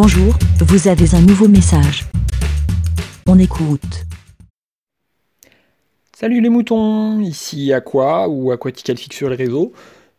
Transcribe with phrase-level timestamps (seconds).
[0.00, 2.04] Bonjour, vous avez un nouveau message.
[3.26, 4.06] On écoute.
[6.16, 9.72] Salut les moutons, ici Aqua ou Aquaticalfic sur les réseaux.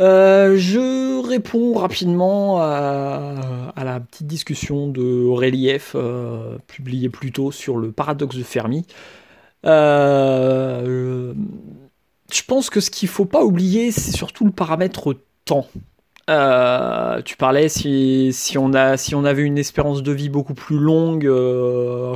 [0.00, 7.52] Euh, je réponds rapidement à, la petite discussion de Aurélie F, euh, publiée plus tôt
[7.52, 8.88] sur le paradoxe de Fermi.
[9.66, 11.32] Euh,
[12.32, 15.14] je pense que ce qu'il faut pas oublier, c'est surtout le paramètre
[15.44, 15.68] temps.
[16.30, 20.78] Euh, tu parlais si, on a, si on avait une espérance de vie beaucoup plus
[20.78, 22.14] longue, euh,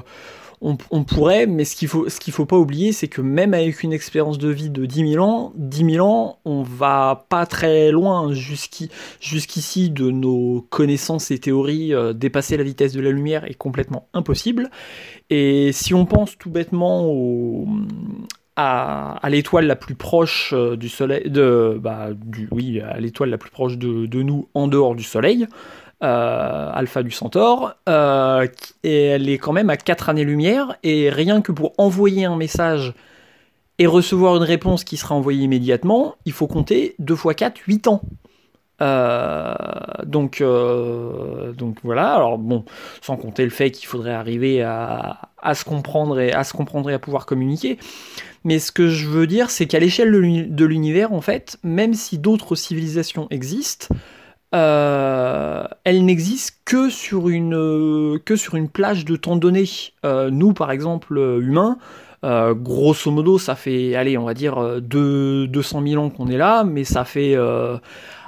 [0.61, 3.83] on, pourrait, mais ce qu'il faut, ce qu'il faut pas oublier, c'est que même avec
[3.83, 7.91] une expérience de vie de 10 000 ans, 10 000 ans, on va pas très
[7.91, 11.93] loin jusqu'ici de nos connaissances et théories.
[11.93, 14.71] Euh, dépasser la vitesse de la lumière est complètement impossible.
[15.29, 17.67] Et si on pense tout bêtement au,
[18.57, 23.39] à, l'étoile la plus proche euh, du Soleil, de, bah, du, oui, à l'étoile la
[23.39, 25.47] plus proche de, nous en dehors du Soleil,
[26.03, 28.47] euh, Alpha du Centaure, euh,
[28.83, 32.95] et elle est quand même à 4 années-lumière, et rien que pour envoyer un message
[33.79, 37.89] et recevoir une réponse qui sera envoyée immédiatement, il faut compter 2 x 4, 8
[37.89, 38.03] ans.
[38.81, 42.15] Donc, donc voilà.
[42.15, 42.65] Alors bon,
[43.01, 46.99] sans compter le fait qu'il faudrait arriver à, se comprendre et à se comprendre à
[46.99, 47.79] pouvoir communiquer.
[48.45, 52.19] Mais ce que je veux dire, c'est qu'à l'échelle de l'univers, en fait, même si
[52.19, 53.89] d'autres civilisations existent,
[54.55, 59.65] euh, elles n'existent que sur une que sur une plage de temps donné.
[60.05, 61.79] Euh, nous, par exemple, humains,
[62.25, 66.65] euh, grosso modo, ça fait, allez, on va dire 200 000 ans qu'on est là,
[66.65, 67.37] mais ça fait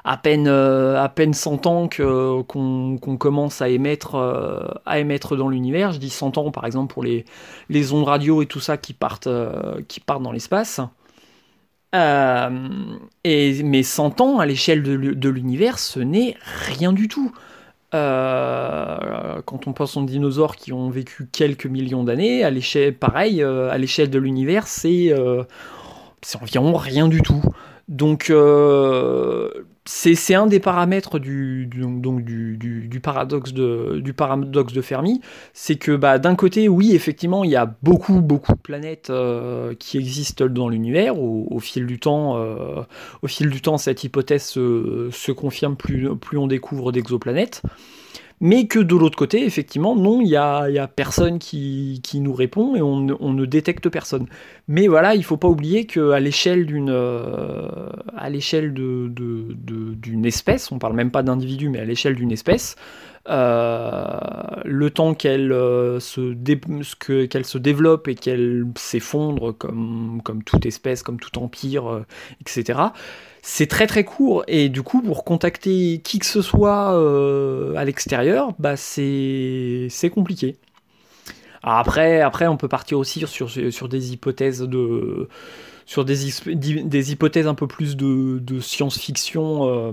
[0.06, 5.48] à peine, euh, à peine 100 ans qu'on commence à émettre, euh, à émettre dans
[5.48, 5.90] l'univers.
[5.90, 7.24] Je dis 100 ans par exemple pour les,
[7.68, 10.80] les ondes radio et tout ça qui partent, euh, qui partent dans l'espace.
[11.92, 16.36] et, mais 100 ans à l'échelle de, l'univers, ce n'est
[16.68, 17.32] rien du tout.
[19.44, 23.76] Quand on pense aux dinosaures qui ont vécu quelques millions d'années, à l'échelle, pareil, à
[23.78, 25.12] l'échelle de l'univers, c'est
[26.40, 27.42] environ rien du tout.
[27.88, 28.32] Donc,
[29.88, 35.20] c'est un des paramètres du, donc, du, paradoxe de, du paradoxe de Fermi,
[35.52, 39.74] c'est que bah, d'un côté, oui, effectivement, il y a beaucoup, beaucoup de planètes euh,
[39.78, 41.18] qui existent dans l'univers.
[41.18, 42.82] Au, fil du temps, euh,
[43.22, 47.62] au fil du temps, cette hypothèse se, confirme plus, plus on découvre d'exoplanètes
[48.40, 52.34] mais que de l'autre côté, effectivement, non, il n'y a, y a, personne qui, nous
[52.34, 54.26] répond et on, ne détecte personne.
[54.68, 57.88] Mais voilà, il ne faut pas oublier qu'à l'échelle d'une euh,
[58.82, 62.76] d'une espèce, on parle même pas d'individu, mais à l'échelle d'une espèce,
[63.28, 64.18] euh,
[64.64, 66.34] le temps qu'elle euh, se,
[67.26, 72.04] qu'elle se développe et qu'elle s'effondre comme toute espèce, comme tout empire,
[72.40, 72.90] etc
[73.48, 77.84] c'est très très court et du coup pour contacter qui que ce soit euh, à
[77.84, 80.56] l'extérieur, bah c'est compliqué.
[81.62, 85.28] Après, après, on peut partir aussi sur, des hypothèses de
[85.84, 89.68] sur des, des hypothèses un peu plus de, de science-fiction.
[89.68, 89.92] Euh,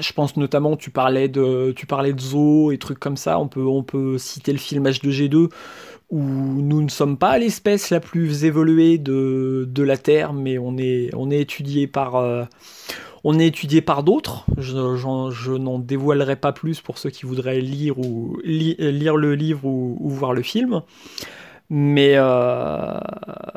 [0.00, 3.38] je pense notamment, tu parlais de, tu parlais de zoo et trucs comme ça.
[3.38, 5.48] On peut, on peut citer le film H2G2
[6.10, 10.78] où nous ne sommes pas l'espèce la plus évoluée de, de, la Terre, mais on
[10.78, 12.44] est, on est étudié par, euh,
[13.24, 14.46] on est étudié par d'autres.
[14.56, 19.66] Je, je n'en dévoilerai pas plus pour ceux qui voudraient lire, ou, lire le livre
[19.66, 20.82] ou, voir le film.
[21.70, 22.98] Mais, euh,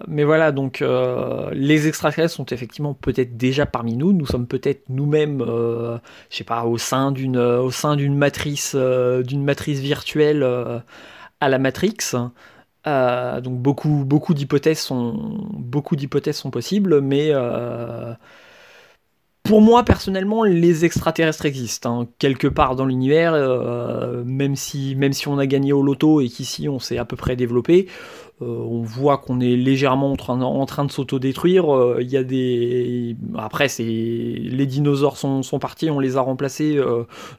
[0.08, 4.12] mais voilà, donc euh, les extraterrestres sont effectivement peut-être déjà parmi nous.
[4.12, 6.00] Nous sommes peut-être nous-mêmes, je
[6.30, 10.44] sais pas, au sein d'une, au sein d'une matrice, d'une matrice virtuelle
[11.40, 11.98] à la Matrix.
[12.88, 15.14] Euh, donc beaucoup, beaucoup d'hypothèses sont,
[15.54, 18.14] beaucoup d'hypothèses sont possibles, mais euh,
[19.44, 22.08] pour moi personnellement, les extraterrestres existent hein.
[22.20, 26.30] quelque part dans l'univers, euh, même si, même si on a gagné au loto et
[26.30, 27.88] qu'ici on s'est à peu près développé.
[28.40, 31.66] on voit qu'on est légèrement en train, de s'autodétruire.
[32.00, 33.16] Il y a des.
[33.38, 36.80] Après, c'est les dinosaures sont, partis, on les a remplacés.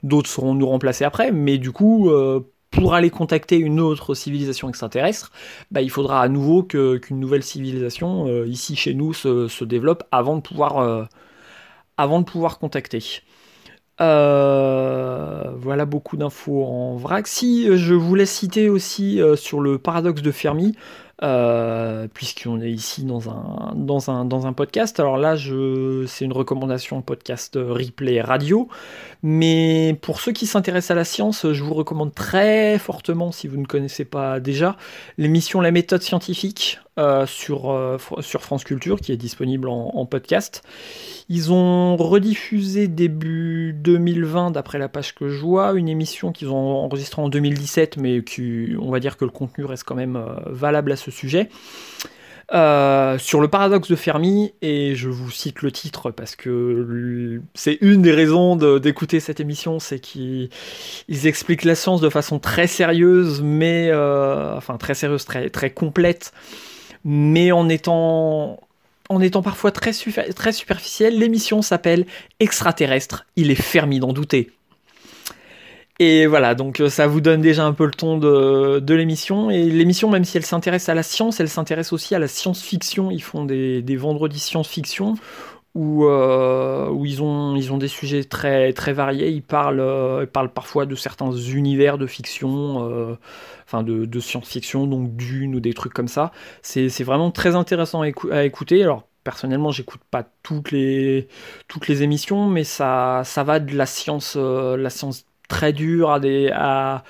[0.02, 1.32] D'autres seront nous remplacés après.
[1.32, 2.10] Mais du coup,
[2.72, 5.30] pour aller contacter une autre civilisation extraterrestre,
[5.70, 10.36] bah, il faudra à nouveau qu'une nouvelle civilisation, euh, ici chez nous, se, développe avant
[10.36, 11.04] de pouvoir, euh,
[11.96, 13.22] avant de pouvoir contacter.
[14.00, 17.26] Euh, voilà beaucoup d'infos en vrac.
[17.26, 20.74] Si je voulais citer aussi sur le paradoxe de Fermi,
[21.22, 24.98] euh, puisqu'on est ici dans un, dans un, dans un podcast.
[24.98, 28.68] Alors là, c'est une recommandation podcast replay radio,
[29.22, 33.58] mais pour ceux qui s'intéressent à la science, je vous recommande très fortement, si vous
[33.58, 34.76] ne connaissez pas déjà,
[35.16, 36.80] l'émission La méthode scientifique.
[37.26, 40.62] Sur, sur France Culture, qui est disponible en, podcast.
[41.28, 46.84] Ils ont rediffusé début 2020, d'après la page que je vois, une émission qu'ils ont
[46.84, 50.92] enregistrée en 2017, mais qui, on va dire que le contenu reste quand même valable
[50.92, 51.48] à ce sujet.
[52.54, 57.78] Euh, sur le paradoxe de Fermi, et je vous cite le titre parce que c'est
[57.80, 60.50] une des raisons d'écouter cette émission, c'est qu'ils
[61.08, 66.34] expliquent la science de façon très sérieuse, mais euh, enfin très sérieuse, très, très complète,
[67.04, 68.58] mais en étant
[69.42, 71.18] parfois très, très superficielle.
[71.18, 72.06] L'émission s'appelle
[72.40, 73.26] Extraterrestre.
[73.36, 74.50] Il est Fermi d'en douter.
[75.98, 79.50] Et voilà, donc euh, ça vous donne déjà un peu le ton de, l'émission.
[79.50, 83.12] Et l'émission, même si elle s'intéresse à la science, elle s'intéresse aussi à la science-fiction.
[83.12, 85.14] Ils font des, vendredis science-fiction
[85.74, 89.30] où, euh, où ils, ont, ils ont des sujets très, très variés.
[89.30, 93.16] Ils parlent, euh, parlent parfois de certains univers de fiction,
[93.64, 96.32] enfin de, science-fiction, donc Dune ou des trucs comme ça.
[96.62, 98.82] C'est vraiment très intéressant à, écouter.
[98.82, 101.28] Alors, personnellement, j'écoute pas toutes les,
[101.68, 106.20] toutes les émissions, mais ça, ça va de la science, la science très dur à
[106.20, 107.04] des à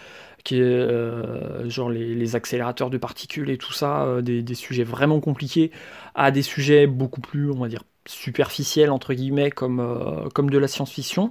[0.52, 5.70] euh, genre les, accélérateurs de particules et tout ça, euh, des, sujets vraiment compliqués,
[6.14, 10.58] à des sujets beaucoup plus, on va dire, superficiels, entre guillemets, comme, euh, comme de
[10.58, 11.30] la science-fiction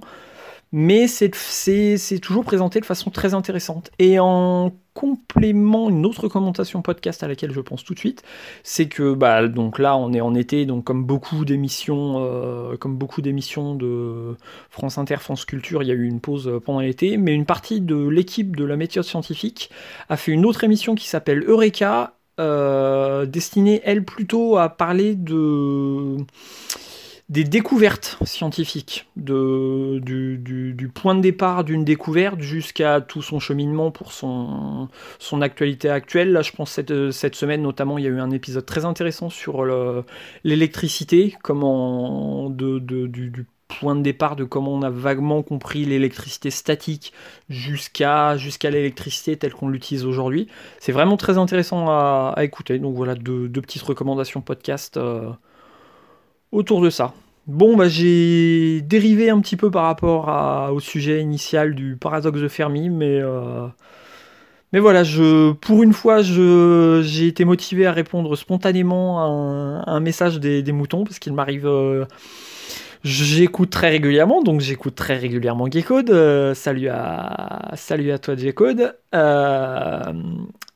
[0.72, 1.30] mais c'est
[2.20, 3.90] toujours présenté de façon très intéressante.
[3.98, 8.22] Et en complément, une autre commentation podcast à laquelle je pense tout de suite,
[8.62, 12.96] c'est que bah, donc là on est en été, donc comme beaucoup d'émissions, euh, comme
[12.96, 14.36] beaucoup d'émissions de
[14.70, 17.80] France Inter, France Culture, il y a eu une pause pendant l'été, mais une partie
[17.80, 19.70] de l'équipe de la méthode scientifique
[20.08, 26.16] a fait une autre émission qui s'appelle Eureka, euh, destinée elle plutôt à parler de
[27.32, 34.90] des découvertes scientifiques, du, point de départ d'une découverte jusqu'à tout son cheminement pour son,
[35.40, 36.30] actualité actuelle.
[36.32, 39.30] Là, je pense cette, cette semaine notamment, il y a eu un épisode très intéressant
[39.30, 39.64] sur
[40.44, 43.46] l'électricité, comment du,
[43.80, 47.14] point de départ de comment on a vaguement compris l'électricité statique
[47.48, 50.48] jusqu'à jusqu'à l'électricité telle qu'on l'utilise aujourd'hui.
[50.80, 52.78] C'est vraiment très intéressant à, écouter.
[52.78, 54.98] Donc voilà, deux, petites recommandations podcast.
[54.98, 55.30] Euh,
[56.52, 57.14] autour de ça.
[57.48, 62.48] Bon, bah, j'ai dérivé un petit peu par rapport au sujet initial du paradoxe de
[62.48, 63.66] Fermi, mais, euh,
[64.72, 65.02] voilà,
[65.60, 71.18] pour une fois, j'ai été motivé à répondre spontanément à un, message des, moutons, parce
[71.18, 71.66] qu'il m'arrive.
[71.66, 72.04] Euh,
[73.02, 76.10] j'écoute très régulièrement, donc j'écoute très régulièrement Gecode.
[76.10, 78.94] Euh, salut, à, toi, Gecode.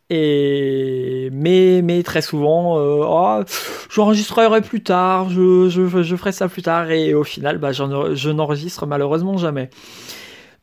[0.08, 3.43] Et mais, très souvent, euh, oh,
[3.91, 5.69] j'enregistrerai plus tard, je,
[6.17, 9.70] ferai ça plus tard, et au final, bah, je n'enregistre malheureusement jamais.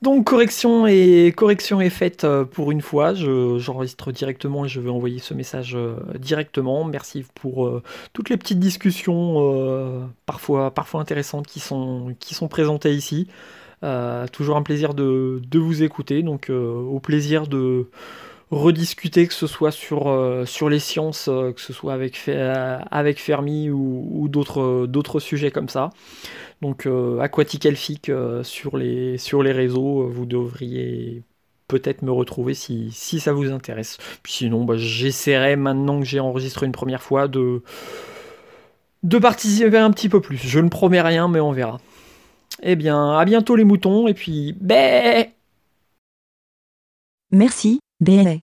[0.01, 4.89] Donc correction est, correction est faite euh, pour une fois, j'enregistre directement et je vais
[4.89, 6.83] envoyer ce message euh, directement.
[6.83, 7.81] Merci pour
[8.11, 12.15] toutes les petites discussions, parfois, intéressantes, qui sont,
[12.49, 13.27] présentées ici.
[14.33, 17.87] toujours un plaisir de vous écouter, donc au plaisir de
[18.53, 22.79] rediscuter, que ce soit sur, euh, sur les sciences, euh, que ce soit avec, euh,
[22.91, 25.89] avec Fermi ou, d'autres, sujets comme ça.
[26.61, 26.87] Donc
[27.19, 28.11] Aquatique Elfique
[28.43, 31.23] sur, les, sur les réseaux, vous devriez
[31.67, 33.97] peut-être me retrouver si, si ça vous intéresse.
[34.25, 37.63] Sinon, bah, j'essaierai maintenant que j'ai enregistré une première fois de,
[39.03, 40.37] de participer un petit peu plus.
[40.37, 41.79] Je ne promets rien, mais on verra.
[42.61, 45.31] Eh bien, à bientôt les moutons, et puis, bé
[47.31, 48.42] Merci, bé